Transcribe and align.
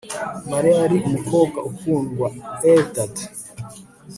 Mariya 0.49 0.75
yari 0.83 0.97
umukobwa 1.07 1.59
ukundwa 1.69 2.27
Eldad 2.71 3.15